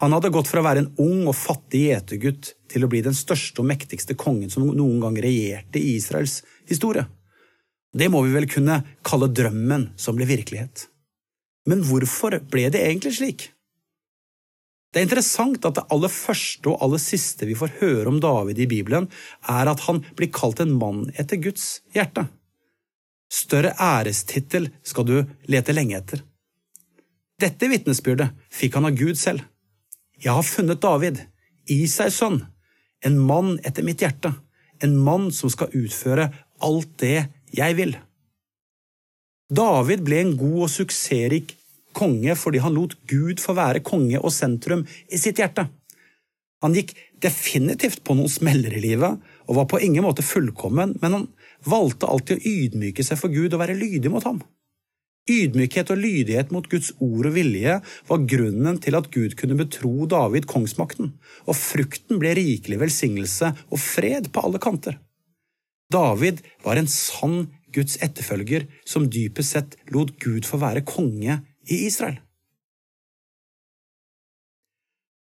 Han 0.00 0.16
hadde 0.16 0.32
gått 0.34 0.48
fra 0.48 0.62
å 0.62 0.66
være 0.66 0.82
en 0.82 0.92
ung 1.04 1.28
og 1.30 1.36
fattig 1.36 1.84
gjetergutt 1.90 2.54
til 2.72 2.82
å 2.82 2.88
bli 2.90 3.02
den 3.04 3.14
største 3.14 3.60
og 3.60 3.68
mektigste 3.68 4.16
kongen 4.18 4.50
som 4.50 4.64
noen 4.64 5.02
gang 5.04 5.18
regjerte 5.20 5.78
i 5.78 5.98
Israels 5.98 6.40
historie. 6.68 7.04
Det 7.92 8.08
må 8.08 8.22
vi 8.24 8.32
vel 8.32 8.48
kunne 8.48 8.80
kalle 9.04 9.28
drømmen 9.28 9.90
som 10.00 10.16
ble 10.16 10.26
virkelighet. 10.30 10.88
Men 11.68 11.84
hvorfor 11.86 12.40
ble 12.50 12.70
det 12.72 12.80
egentlig 12.82 13.12
slik? 13.18 13.50
Det 14.92 15.00
er 15.00 15.06
interessant 15.06 15.64
at 15.64 15.78
det 15.78 15.86
aller 15.94 16.12
første 16.12 16.68
og 16.68 16.82
aller 16.84 17.00
siste 17.00 17.48
vi 17.48 17.56
får 17.56 17.78
høre 17.80 18.10
om 18.10 18.18
David 18.20 18.60
i 18.60 18.68
Bibelen, 18.68 19.08
er 19.48 19.70
at 19.70 19.86
han 19.86 20.02
blir 20.18 20.28
kalt 20.34 20.60
en 20.60 20.74
mann 20.76 21.06
etter 21.16 21.40
Guds 21.40 21.80
hjerte. 21.96 22.26
Større 23.32 23.72
ærestittel 23.80 24.68
skal 24.84 25.08
du 25.08 25.14
lete 25.48 25.72
lenge 25.72 25.96
etter. 25.96 26.20
Dette 27.40 27.70
vitnesbyrdet 27.72 28.28
fikk 28.52 28.76
han 28.76 28.90
av 28.90 28.98
Gud 28.98 29.16
selv. 29.16 29.40
Jeg 30.20 30.36
har 30.36 30.44
funnet 30.46 30.82
David, 30.84 31.22
Isais 31.72 32.20
sønn, 32.20 32.42
en 33.02 33.16
mann 33.18 33.56
etter 33.64 33.86
mitt 33.86 34.04
hjerte, 34.04 34.34
en 34.84 34.98
mann 35.00 35.30
som 35.32 35.50
skal 35.50 35.72
utføre 35.72 36.28
alt 36.62 36.92
det 37.00 37.30
jeg 37.56 37.78
vil. 37.80 37.96
David 39.52 40.04
ble 40.04 40.20
en 40.20 40.36
god 40.36 40.60
og 40.66 40.72
suksessrik 40.72 41.56
konge 41.96 42.36
fordi 42.38 42.62
han 42.64 42.74
lot 42.76 42.96
Gud 43.10 43.42
få 43.42 43.54
være 43.58 43.84
konge 43.86 44.20
og 44.20 44.34
sentrum 44.34 44.84
i 45.08 45.20
sitt 45.20 45.40
hjerte. 45.42 45.68
Han 46.62 46.76
gikk 46.76 46.94
definitivt 47.22 48.02
på 48.06 48.14
noen 48.18 48.30
smeller 48.30 48.74
i 48.78 48.82
livet 48.82 49.22
og 49.48 49.56
var 49.58 49.68
på 49.70 49.80
ingen 49.82 50.04
måte 50.06 50.24
fullkommen, 50.24 50.96
men 51.02 51.16
han 51.16 51.28
valgte 51.66 52.08
alltid 52.10 52.38
å 52.38 52.50
ydmyke 52.52 53.04
seg 53.06 53.18
for 53.18 53.34
Gud 53.34 53.52
og 53.52 53.62
være 53.62 53.78
lydig 53.78 54.10
mot 54.12 54.24
ham. 54.26 54.40
Ydmykhet 55.30 55.90
og 55.94 56.00
lydighet 56.02 56.50
mot 56.50 56.66
Guds 56.70 56.90
ord 56.98 57.28
og 57.28 57.34
vilje 57.36 57.76
var 58.08 58.24
grunnen 58.30 58.80
til 58.82 58.96
at 58.98 59.06
Gud 59.14 59.36
kunne 59.38 59.58
betro 59.58 60.08
David 60.10 60.48
kongsmakten, 60.50 61.12
og 61.46 61.58
frukten 61.58 62.18
ble 62.22 62.34
rikelig 62.38 62.80
velsignelse 62.82 63.52
og 63.68 63.78
fred 63.78 64.32
på 64.34 64.42
alle 64.42 64.58
kanter. 64.62 64.98
David 65.92 66.42
var 66.64 66.80
en 66.80 66.90
sann 66.90 67.52
Guds 67.72 67.98
etterfølger 68.02 68.66
som 68.88 69.06
dypest 69.10 69.54
sett 69.54 69.78
lot 69.94 70.14
Gud 70.22 70.48
få 70.48 70.58
være 70.62 70.82
konge 70.88 71.38
i 71.68 71.84
Israel. 71.86 72.18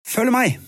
Følg 0.09 0.33
meg! 0.33 0.59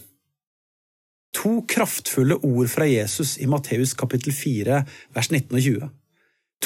To 1.40 1.60
kraftfulle 1.70 2.36
ord 2.42 2.68
fra 2.72 2.88
Jesus 2.90 3.36
i 3.38 3.46
Matteus 3.48 3.94
kapittel 3.96 4.34
4, 4.34 4.80
vers 5.14 5.30
19 5.30 5.54
og 5.54 5.62
20. 5.62 5.90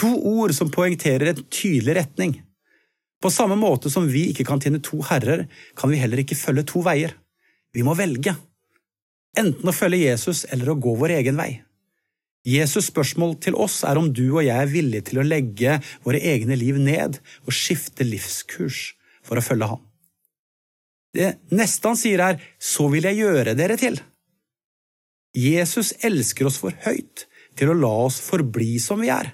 To 0.00 0.10
ord 0.30 0.54
som 0.56 0.72
poengterer 0.72 1.30
en 1.30 1.44
tydelig 1.52 1.98
retning. 2.00 2.38
På 3.22 3.30
samme 3.30 3.56
måte 3.60 3.92
som 3.92 4.08
vi 4.10 4.26
ikke 4.32 4.46
kan 4.48 4.60
tjene 4.60 4.82
to 4.82 4.98
herrer, 5.06 5.46
kan 5.78 5.92
vi 5.92 6.00
heller 6.00 6.24
ikke 6.24 6.38
følge 6.38 6.66
to 6.68 6.82
veier. 6.84 7.14
Vi 7.74 7.84
må 7.86 7.94
velge. 7.98 8.34
Enten 9.38 9.70
å 9.70 9.74
følge 9.74 10.08
Jesus 10.08 10.44
eller 10.52 10.72
å 10.72 10.78
gå 10.80 10.96
vår 10.98 11.16
egen 11.20 11.38
vei. 11.38 11.52
Jesus' 12.44 12.90
spørsmål 12.90 13.38
til 13.40 13.56
oss 13.56 13.80
er 13.88 13.96
om 13.96 14.10
du 14.12 14.26
og 14.26 14.44
jeg 14.44 14.52
er 14.52 14.68
villige 14.68 15.08
til 15.08 15.20
å 15.20 15.26
legge 15.26 15.78
våre 16.04 16.20
egne 16.20 16.58
liv 16.60 16.76
ned 16.76 17.16
og 17.46 17.56
skifte 17.56 18.04
livskurs 18.04 18.90
for 19.24 19.40
å 19.40 19.44
følge 19.44 19.70
ham. 19.70 19.80
Det 21.14 21.30
neste 21.54 21.88
han 21.88 21.98
sier 21.98 22.20
er 22.20 22.42
så 22.60 22.90
vil 22.92 23.06
jeg 23.08 23.22
gjøre 23.22 23.56
dere 23.56 23.78
til. 23.80 23.96
Jesus 25.34 25.94
elsker 26.04 26.50
oss 26.50 26.60
for 26.60 26.76
høyt 26.84 27.24
til 27.58 27.70
å 27.70 27.78
la 27.78 27.92
oss 28.04 28.20
forbli 28.22 28.76
som 28.82 29.00
vi 29.00 29.10
er. 29.14 29.32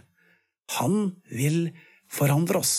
Han 0.79 1.17
vil 1.33 1.73
forandre 2.11 2.61
oss. 2.63 2.75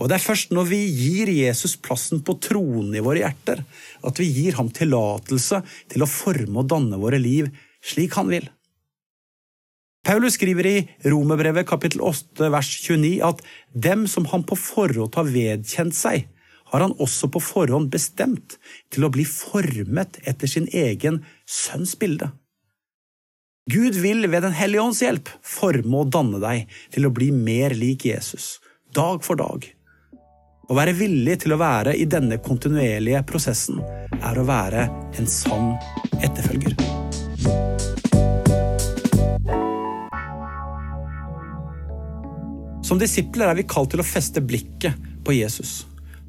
Og 0.00 0.08
det 0.10 0.18
er 0.18 0.24
først 0.24 0.52
når 0.52 0.66
vi 0.70 0.80
gir 0.88 1.30
Jesus 1.30 1.76
plassen 1.80 2.22
på 2.26 2.36
tronen 2.42 2.94
i 2.96 3.02
våre 3.04 3.22
hjerter, 3.22 3.62
at 4.02 4.18
vi 4.20 4.28
gir 4.28 4.56
ham 4.58 4.70
tillatelse 4.72 5.62
til 5.92 6.04
å 6.04 6.10
forme 6.10 6.62
og 6.62 6.68
danne 6.72 7.00
våre 7.00 7.20
liv 7.22 7.48
slik 7.82 8.16
han 8.18 8.30
vil. 8.32 8.48
Paulus 10.02 10.34
skriver 10.34 10.66
i 10.66 10.76
Romerbrevet 11.06 11.66
kapittel 11.68 12.00
8 12.02 12.48
vers 12.50 12.70
29 12.88 13.20
at 13.22 13.42
dem 13.84 14.08
som 14.10 14.26
han 14.32 14.42
på 14.42 14.58
forhånd 14.58 15.14
har 15.14 15.28
vedkjent 15.30 15.94
seg, 15.94 16.26
har 16.72 16.82
han 16.82 16.94
også 16.98 17.28
på 17.30 17.42
forhånd 17.42 17.92
bestemt 17.92 18.56
til 18.90 19.06
å 19.06 19.12
bli 19.14 19.22
formet 19.28 20.18
etter 20.26 20.50
sin 20.50 20.66
egen 20.72 21.20
sønns 21.46 21.94
bilde. 22.00 22.32
Gud 23.70 23.94
vil 24.02 24.26
ved 24.26 24.42
Den 24.42 24.56
hellige 24.58 24.82
ånds 24.82 25.02
hjelp 25.04 25.30
forme 25.46 26.02
og 26.02 26.10
danne 26.10 26.42
deg 26.42 26.72
til 26.90 27.06
å 27.06 27.14
bli 27.14 27.30
mer 27.30 27.76
lik 27.78 28.08
Jesus, 28.08 28.58
dag 28.90 29.22
for 29.22 29.38
dag. 29.38 29.68
Å 30.66 30.74
være 30.74 30.96
villig 30.98 31.44
til 31.44 31.54
å 31.54 31.60
være 31.62 31.94
i 31.94 32.08
denne 32.10 32.40
kontinuerlige 32.42 33.22
prosessen 33.28 33.78
er 34.18 34.34
å 34.40 34.48
være 34.48 34.88
en 35.14 35.30
sann 35.30 35.76
etterfølger. 36.18 36.74
Som 42.92 42.98
disipler 43.00 43.48
er 43.48 43.56
vi 43.56 43.62
kalt 43.64 43.88
til 43.94 44.02
å 44.02 44.04
feste 44.04 44.42
blikket 44.44 44.98
på 45.24 45.32
Jesus, 45.32 45.86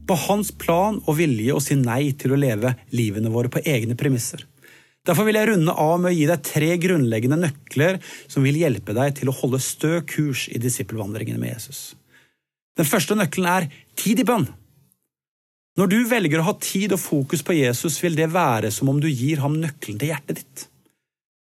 på 0.07 0.15
hans 0.15 0.47
plan 0.55 0.95
og 1.01 1.17
vilje 1.17 1.51
å 1.51 1.59
si 1.59 1.75
nei 1.75 2.13
til 2.15 2.31
å 2.31 2.37
leve 2.39 2.71
livene 2.95 3.27
våre 3.33 3.51
på 3.51 3.59
egne 3.67 3.97
premisser. 3.99 4.45
Derfor 5.03 5.27
vil 5.27 5.35
jeg 5.35 5.49
runde 5.49 5.75
av 5.75 5.97
med 5.99 6.13
å 6.13 6.15
gi 6.15 6.29
deg 6.29 6.45
tre 6.47 6.69
grunnleggende 6.79 7.41
nøkler 7.41 7.99
som 8.31 8.47
vil 8.47 8.61
hjelpe 8.61 8.95
deg 8.95 9.11
til 9.19 9.27
å 9.27 9.35
holde 9.41 9.59
stø 9.59 9.99
kurs 10.07 10.45
i 10.55 10.63
disippelvandringene 10.63 11.43
med 11.43 11.51
Jesus. 11.57 11.83
Den 12.79 12.87
første 12.87 13.19
nøkkelen 13.19 13.51
er 13.57 13.69
tid 13.99 14.23
i 14.23 14.27
bønn. 14.31 14.47
Når 15.75 15.91
du 15.91 15.99
velger 16.15 16.39
å 16.39 16.47
ha 16.53 16.57
tid 16.63 16.95
og 16.95 17.03
fokus 17.09 17.43
på 17.43 17.59
Jesus, 17.59 17.99
vil 17.99 18.15
det 18.15 18.31
være 18.31 18.71
som 18.71 18.87
om 18.87 19.03
du 19.03 19.11
gir 19.11 19.43
ham 19.43 19.59
nøkkelen 19.59 19.99
til 19.99 20.15
hjertet 20.15 20.39
ditt. 20.39 20.67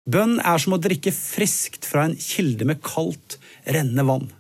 Bønn 0.09 0.39
er 0.41 0.65
som 0.65 0.81
å 0.81 0.81
drikke 0.81 1.13
friskt 1.13 1.85
fra 1.85 2.09
en 2.09 2.17
kilde 2.17 2.73
med 2.73 2.81
kaldt, 2.81 3.37
rennende 3.69 4.09
vann. 4.09 4.31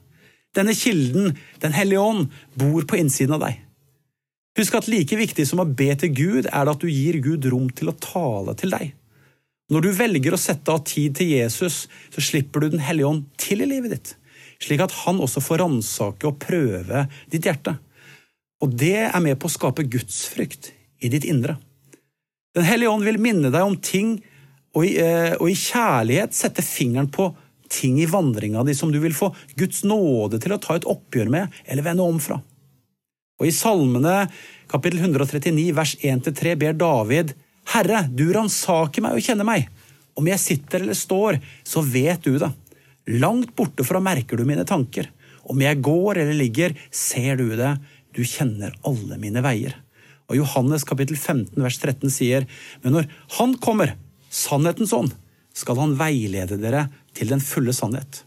Denne 0.56 0.74
kilden, 0.74 1.36
Den 1.60 1.72
hellige 1.72 2.00
ånd, 2.00 2.30
bor 2.54 2.82
på 2.88 2.98
innsiden 2.98 3.36
av 3.36 3.44
deg. 3.44 3.60
Husk 4.58 4.74
at 4.74 4.88
like 4.90 5.16
viktig 5.16 5.46
som 5.46 5.62
å 5.62 5.68
be 5.68 5.92
til 5.94 6.10
Gud, 6.14 6.48
er 6.50 6.64
det 6.66 6.72
at 6.72 6.82
du 6.82 6.88
gir 6.90 7.20
Gud 7.22 7.46
rom 7.52 7.68
til 7.70 7.92
å 7.92 7.98
tale 8.02 8.56
til 8.58 8.74
deg. 8.74 8.94
Når 9.70 9.84
du 9.84 9.90
velger 9.94 10.34
å 10.34 10.40
sette 10.40 10.72
av 10.74 10.82
tid 10.88 11.14
til 11.20 11.30
Jesus, 11.30 11.84
så 12.10 12.24
slipper 12.24 12.64
du 12.64 12.74
Den 12.74 12.82
hellige 12.82 13.06
ånd 13.06 13.28
til 13.38 13.62
i 13.62 13.68
livet 13.70 13.94
ditt, 13.94 14.16
slik 14.58 14.82
at 14.82 14.96
han 15.04 15.22
også 15.22 15.42
får 15.44 15.62
ransake 15.62 16.26
og 16.26 16.40
prøve 16.42 17.06
ditt 17.30 17.46
hjerte. 17.46 17.76
Og 18.60 18.74
det 18.74 19.06
er 19.06 19.20
med 19.22 19.38
på 19.40 19.46
å 19.46 19.54
skape 19.54 19.86
gudsfrykt 19.86 20.72
i 21.00 21.08
ditt 21.12 21.24
indre. 21.24 21.56
Den 22.58 22.66
hellige 22.66 22.90
ånd 22.90 23.06
vil 23.06 23.20
minne 23.22 23.52
deg 23.54 23.62
om 23.62 23.78
ting, 23.78 24.18
og 24.74 24.86
i, 24.86 24.96
eh, 24.98 25.36
og 25.38 25.48
i 25.50 25.56
kjærlighet 25.56 26.34
sette 26.34 26.62
fingeren 26.66 27.08
på 27.10 27.30
ting 27.70 28.00
i 28.02 28.08
vandringa 28.10 28.64
di 28.66 28.74
som 28.76 28.92
du 28.92 28.98
vil 29.02 29.14
få 29.16 29.30
Guds 29.58 29.84
nåde 29.86 30.40
til 30.42 30.54
å 30.54 30.60
ta 30.62 30.76
et 30.76 30.88
oppgjør 30.88 31.30
med 31.32 31.60
eller 31.64 31.86
vende 31.86 32.06
om 32.06 32.18
fra. 32.22 32.40
Og 33.40 33.48
I 33.48 33.54
Salmene 33.56 34.24
kapittel 34.70 35.00
139 35.00 35.70
vers 35.76 35.94
1-3 36.04 36.56
ber 36.60 36.76
David 36.78 37.32
Herre, 37.70 38.02
du 38.10 38.26
ransaker 38.34 39.04
meg 39.04 39.16
og 39.16 39.24
kjenner 39.24 39.46
meg. 39.46 39.68
Om 40.18 40.26
jeg 40.28 40.42
sitter 40.42 40.82
eller 40.82 40.98
står, 40.98 41.38
så 41.62 41.82
vet 41.86 42.24
du 42.26 42.34
det. 42.40 42.50
Langt 43.20 43.54
borte 43.56 43.86
fra 43.86 44.02
merker 44.02 44.40
du 44.40 44.44
mine 44.48 44.66
tanker. 44.66 45.08
Om 45.50 45.62
jeg 45.62 45.80
går 45.82 46.20
eller 46.20 46.36
ligger, 46.36 46.74
ser 46.90 47.38
du 47.40 47.54
det. 47.58 47.76
Du 48.16 48.24
kjenner 48.26 48.74
alle 48.86 49.18
mine 49.22 49.42
veier. 49.44 49.76
Og 50.30 50.38
Johannes 50.38 50.84
kapittel 50.86 51.18
15 51.18 51.58
vers 51.62 51.78
13 51.78 52.12
sier, 52.12 52.46
men 52.82 52.94
når 52.94 53.08
Han 53.38 53.56
kommer, 53.62 53.96
sannhetens 54.30 54.92
ånd, 54.94 55.14
skal 55.60 55.78
han 55.80 55.96
veilede 56.00 56.58
dere 56.60 56.88
til 57.16 57.30
den 57.32 57.42
fulle 57.44 57.74
sannhet. 57.76 58.24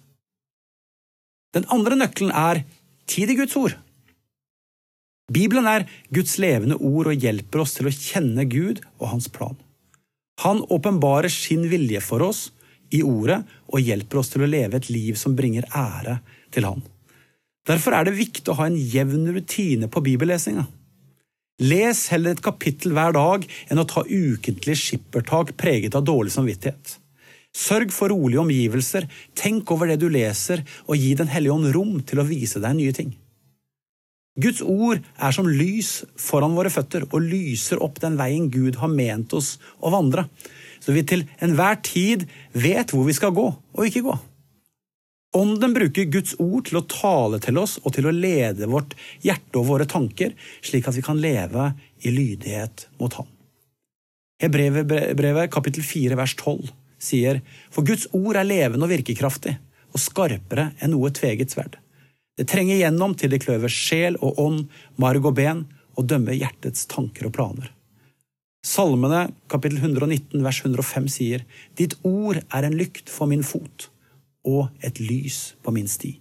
Den 1.54 1.68
andre 1.74 1.98
nøkkelen 2.00 2.34
er 2.34 2.64
tid 3.10 3.34
i 3.34 3.38
Guds 3.38 3.58
ord. 3.60 3.76
Bibelen 5.34 5.68
er 5.70 5.86
Guds 6.14 6.36
levende 6.42 6.78
ord 6.78 7.10
og 7.12 7.26
hjelper 7.26 7.64
oss 7.64 7.78
til 7.78 7.90
å 7.90 7.96
kjenne 7.96 8.46
Gud 8.50 8.82
og 9.00 9.10
hans 9.14 9.30
plan. 9.32 9.56
Han 10.44 10.64
åpenbarer 10.74 11.32
sin 11.32 11.68
vilje 11.72 12.02
for 12.04 12.26
oss 12.26 12.48
i 12.94 13.02
ordet 13.06 13.42
og 13.72 13.82
hjelper 13.82 14.22
oss 14.22 14.34
til 14.34 14.44
å 14.46 14.50
leve 14.50 14.78
et 14.78 14.90
liv 14.92 15.18
som 15.20 15.38
bringer 15.38 15.68
ære 15.70 16.20
til 16.54 16.68
Han. 16.68 16.82
Derfor 17.68 17.96
er 17.96 18.08
det 18.08 18.18
viktig 18.18 18.50
å 18.52 18.58
ha 18.60 18.68
en 18.68 18.78
jevn 18.78 19.30
rutine 19.34 19.88
på 19.88 20.04
bibellesinga. 20.04 20.66
Les 21.64 22.00
heller 22.12 22.34
et 22.34 22.44
kapittel 22.44 22.92
hver 22.98 23.14
dag 23.16 23.46
enn 23.72 23.80
å 23.80 23.88
ta 23.88 24.04
ukentlig 24.04 24.76
skippertak 24.82 25.54
preget 25.58 25.96
av 25.96 26.04
dårlig 26.04 26.34
samvittighet. 26.36 26.98
Sørg 27.54 27.92
for 27.94 28.10
rolige 28.10 28.42
omgivelser, 28.42 29.06
tenk 29.38 29.70
over 29.72 29.92
det 29.92 30.00
du 30.02 30.08
leser, 30.10 30.64
og 30.90 30.98
gi 30.98 31.14
Den 31.14 31.30
hellige 31.30 31.54
ånd 31.54 31.70
rom 31.76 32.00
til 32.02 32.22
å 32.22 32.26
vise 32.28 32.62
deg 32.64 32.80
nye 32.80 32.96
ting. 32.96 33.14
Guds 34.42 34.64
ord 34.66 34.98
er 35.22 35.34
som 35.36 35.46
lys 35.46 36.00
foran 36.18 36.56
våre 36.58 36.72
føtter 36.74 37.06
og 37.12 37.22
lyser 37.22 37.82
opp 37.86 38.00
den 38.02 38.18
veien 38.18 38.50
Gud 38.50 38.80
har 38.82 38.90
ment 38.90 39.34
oss 39.38 39.60
å 39.78 39.94
vandre, 39.94 40.26
så 40.82 40.96
vi 40.96 41.04
til 41.06 41.28
enhver 41.38 41.78
tid 41.86 42.26
vet 42.58 42.90
hvor 42.90 43.06
vi 43.06 43.14
skal 43.14 43.36
gå 43.38 43.46
og 43.54 43.86
ikke 43.86 44.02
gå. 44.08 44.16
Ånden 45.38 45.74
bruker 45.74 46.10
Guds 46.14 46.34
ord 46.42 46.66
til 46.66 46.80
å 46.82 46.86
tale 46.90 47.40
til 47.42 47.58
oss 47.62 47.78
og 47.84 47.94
til 47.94 48.10
å 48.10 48.14
lede 48.14 48.70
vårt 48.70 48.98
hjerte 49.22 49.62
og 49.62 49.70
våre 49.70 49.86
tanker, 49.90 50.34
slik 50.66 50.90
at 50.90 50.98
vi 50.98 51.06
kan 51.06 51.22
leve 51.22 51.72
i 52.02 52.14
lydighet 52.14 52.88
mot 53.02 53.14
Ham. 53.18 53.30
Hebrevet 54.42 55.54
kapittel 55.54 55.86
4 55.86 56.18
vers 56.18 56.34
12 56.42 56.74
sier, 57.04 57.42
For 57.70 57.86
Guds 57.86 58.08
ord 58.16 58.40
er 58.40 58.48
levende 58.48 58.88
og 58.88 58.94
virkekraftig, 58.94 59.58
og 59.94 60.02
skarpere 60.02 60.72
enn 60.80 60.96
noe 60.96 61.12
tveget 61.14 61.54
sverd. 61.54 61.78
Det 62.38 62.48
trenger 62.50 62.80
gjennom 62.80 63.14
til 63.18 63.30
det 63.30 63.44
kløver 63.44 63.70
sjel 63.70 64.18
og 64.24 64.40
ånd, 64.42 64.66
marg 64.98 65.26
og 65.30 65.38
ben, 65.38 65.66
og 65.94 66.08
dømmer 66.10 66.34
hjertets 66.34 66.88
tanker 66.90 67.30
og 67.30 67.36
planer. 67.36 67.70
Salmene 68.66 69.28
kapittel 69.52 69.82
119 69.84 70.40
vers 70.42 70.62
105 70.64 71.08
sier, 71.12 71.44
Ditt 71.78 71.98
ord 72.08 72.40
er 72.42 72.66
en 72.66 72.78
lykt 72.80 73.12
for 73.12 73.30
min 73.30 73.44
fot 73.46 73.90
og 74.48 74.70
et 74.84 75.00
lys 75.04 75.54
på 75.64 75.72
min 75.76 75.88
sti. 75.88 76.16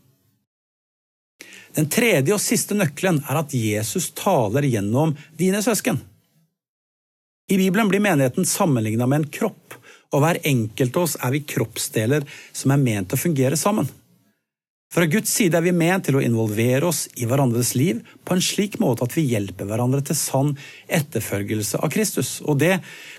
Den 1.73 1.89
tredje 1.89 2.35
og 2.35 2.43
siste 2.43 2.77
nøkkelen 2.77 3.23
er 3.25 3.39
at 3.41 3.55
Jesus 3.57 4.11
taler 4.19 4.67
gjennom 4.69 5.15
dine 5.39 5.63
søsken. 5.65 6.03
I 7.49 7.57
Bibelen 7.57 7.89
blir 7.89 8.03
menigheten 8.03 8.47
sammenligna 8.47 9.07
med 9.07 9.23
en 9.23 9.31
kropp, 9.33 9.79
og 10.13 10.23
hver 10.23 10.41
enkelt 10.49 10.97
av 10.97 11.09
oss 11.09 11.17
er 11.21 11.35
vi 11.35 11.43
kroppsdeler 11.55 12.27
som 12.53 12.75
er 12.75 12.81
ment 12.83 13.11
til 13.11 13.19
å 13.19 13.25
fungere 13.25 13.59
sammen. 13.59 13.89
Fra 14.93 15.07
Guds 15.09 15.33
side 15.33 15.57
er 15.57 15.65
vi 15.65 15.73
ment 15.73 16.05
til 16.05 16.19
å 16.19 16.23
involvere 16.25 16.85
oss 16.91 17.07
i 17.17 17.25
hverandres 17.25 17.71
liv 17.79 18.03
på 18.29 18.35
en 18.37 18.45
slik 18.45 18.77
måte 18.83 19.07
at 19.07 19.15
vi 19.17 19.25
hjelper 19.31 19.65
hverandre 19.71 20.03
til 20.05 20.19
sann 20.19 20.51
etterfølgelse 20.93 21.81
av 21.81 21.93
Kristus, 21.95 22.41
og 22.45 22.61
det 22.61 22.75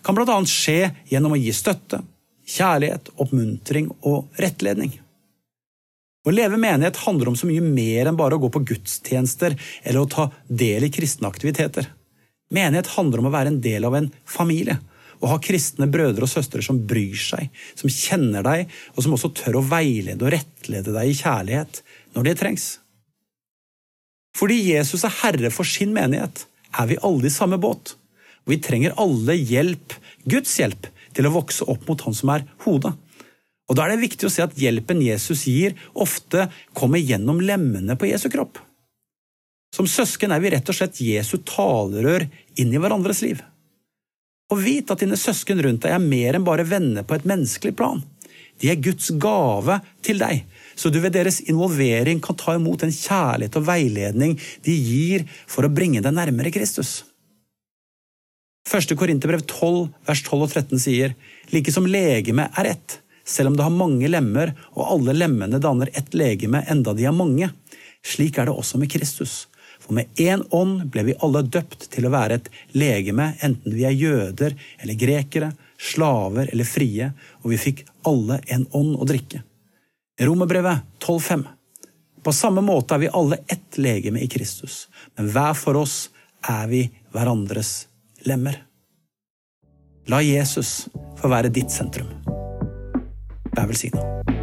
kan 0.05 0.13
bl.a. 0.13 0.37
skje 0.45 0.91
gjennom 1.09 1.33
å 1.33 1.39
gi 1.41 1.49
støtte, 1.57 2.03
kjærlighet, 2.45 3.09
oppmuntring 3.17 3.89
og 4.05 4.37
rettledning. 4.37 4.93
Å 6.23 6.31
leve 6.31 6.61
menighet 6.61 7.01
handler 7.03 7.31
om 7.31 7.35
så 7.35 7.49
mye 7.49 7.65
mer 7.65 8.07
enn 8.07 8.21
bare 8.21 8.37
å 8.37 8.43
gå 8.45 8.53
på 8.53 8.61
gudstjenester 8.69 9.57
eller 9.81 10.03
å 10.03 10.11
ta 10.13 10.29
del 10.47 10.85
i 10.85 10.93
kristne 10.93 11.27
aktiviteter. 11.27 11.89
Menighet 12.53 12.93
handler 12.93 13.23
om 13.23 13.31
å 13.31 13.33
være 13.33 13.49
en 13.49 13.61
del 13.65 13.89
av 13.89 13.97
en 13.97 14.11
familie, 14.29 14.77
og 15.23 15.31
ha 15.31 15.39
kristne 15.41 15.87
brødre 15.91 16.27
og 16.27 16.31
søstre 16.31 16.61
som 16.65 16.81
bryr 16.87 17.15
seg, 17.15 17.47
som 17.79 17.91
kjenner 17.91 18.43
deg, 18.43 18.71
og 18.93 19.05
som 19.05 19.15
også 19.15 19.31
tør 19.39 19.61
å 19.61 19.65
veilede 19.71 20.19
og 20.19 20.33
rettlede 20.35 20.91
deg 20.91 21.09
i 21.09 21.15
kjærlighet 21.15 21.79
når 22.17 22.27
det 22.27 22.39
trengs. 22.41 22.65
Fordi 24.35 24.57
Jesus 24.73 25.05
er 25.07 25.15
herre 25.21 25.51
for 25.53 25.67
sin 25.67 25.93
menighet, 25.95 26.45
er 26.73 26.89
vi 26.89 26.99
alle 27.05 27.29
i 27.29 27.33
samme 27.33 27.59
båt. 27.61 27.95
Og 28.43 28.55
vi 28.55 28.59
trenger 28.59 28.97
alle 28.99 29.37
hjelp, 29.37 29.95
Guds 30.27 30.57
hjelp, 30.59 30.89
til 31.13 31.29
å 31.29 31.35
vokse 31.35 31.63
opp 31.69 31.85
mot 31.87 32.01
Han 32.03 32.17
som 32.17 32.33
er 32.33 32.47
hodet. 32.65 32.91
Og 33.69 33.77
Da 33.77 33.85
er 33.85 33.93
det 33.93 34.03
viktig 34.03 34.27
å 34.27 34.33
se 34.33 34.43
at 34.43 34.57
hjelpen 34.59 34.99
Jesus 35.05 35.45
gir, 35.47 35.77
ofte 35.93 36.49
kommer 36.75 36.99
gjennom 36.99 37.39
lemmene 37.39 37.95
på 37.95 38.09
Jesu 38.09 38.27
kropp. 38.33 38.59
Som 39.73 39.87
søsken 39.89 40.33
er 40.33 40.41
vi 40.43 40.51
rett 40.53 40.67
og 40.69 40.75
slett 40.77 40.99
Jesu 41.01 41.37
talerør 41.47 42.27
inn 42.59 42.73
i 42.73 42.81
hverandres 42.81 43.23
liv. 43.23 43.39
Og 44.51 44.59
vit 44.63 44.91
at 44.91 45.03
dine 45.03 45.17
søsken 45.19 45.61
rundt 45.63 45.85
deg 45.85 45.95
er 45.95 46.03
mer 46.03 46.37
enn 46.37 46.47
bare 46.47 46.65
venner 46.67 47.05
på 47.07 47.15
et 47.15 47.27
menneskelig 47.29 47.75
plan. 47.79 48.03
De 48.61 48.69
er 48.69 48.81
Guds 48.83 49.09
gave 49.21 49.79
til 50.05 50.19
deg, 50.21 50.43
så 50.75 50.91
du 50.93 50.99
ved 51.03 51.15
deres 51.15 51.41
involvering 51.49 52.21
kan 52.23 52.37
ta 52.39 52.55
imot 52.57 52.83
den 52.83 52.93
kjærlighet 52.93 53.57
og 53.59 53.65
veiledning 53.67 54.37
de 54.65 54.75
gir 54.77 55.25
for 55.49 55.65
å 55.65 55.73
bringe 55.73 56.03
deg 56.05 56.15
nærmere 56.15 56.53
Kristus. 56.53 57.01
1. 58.69 58.93
Korinterbrev 58.97 59.43
12, 59.43 59.89
vers 60.07 60.21
12 60.23 60.45
og 60.45 60.53
13 60.53 60.79
sier, 60.79 61.15
like 61.51 61.73
som 61.73 61.87
legeme 61.89 62.47
er 62.61 62.69
ett, 62.75 62.99
selv 63.27 63.51
om 63.51 63.57
det 63.57 63.65
har 63.65 63.75
mange 63.75 64.07
lemmer, 64.07 64.53
og 64.77 64.95
alle 64.95 65.15
lemmene 65.17 65.59
danner 65.61 65.91
ett 65.93 66.15
legeme 66.15 66.63
enda 66.71 66.93
de 66.95 67.07
er 67.09 67.15
mange. 67.15 67.49
Slik 68.03 68.39
er 68.39 68.47
det 68.47 68.55
også 68.55 68.79
med 68.79 68.91
Kristus. 68.91 69.45
For 69.83 69.93
med 69.97 70.19
én 70.19 70.45
ånd 70.55 70.85
ble 70.91 71.03
vi 71.09 71.15
alle 71.25 71.43
døpt 71.43 71.89
til 71.91 72.07
å 72.07 72.13
være 72.13 72.39
et 72.39 72.49
legeme, 72.77 73.33
enten 73.43 73.75
vi 73.75 73.83
er 73.87 73.97
jøder 73.97 74.55
eller 74.79 74.99
grekere, 74.99 75.51
slaver 75.77 76.51
eller 76.53 76.67
frie, 76.67 77.09
og 77.43 77.51
vi 77.51 77.59
fikk 77.59 77.83
alle 78.07 78.39
en 78.55 78.63
ånd 78.71 78.95
å 78.95 79.07
drikke. 79.09 79.43
Romerbrevet 80.23 80.85
12,5. 81.03 81.43
På 82.23 82.31
samme 82.31 82.63
måte 82.63 82.95
er 82.95 83.03
vi 83.03 83.11
alle 83.11 83.41
ett 83.51 83.77
legeme 83.77 84.23
i 84.23 84.29
Kristus, 84.31 84.85
men 85.17 85.27
hver 85.33 85.57
for 85.59 85.81
oss 85.81 85.97
er 86.47 86.69
vi 86.71 86.85
hverandres 87.11 87.73
lemmer. 88.23 88.61
La 90.07 90.21
Jesus 90.23 90.85
få 91.19 91.31
være 91.31 91.51
ditt 91.51 91.71
sentrum. 91.71 92.07
Vær 93.53 93.67
velsigna. 93.67 94.42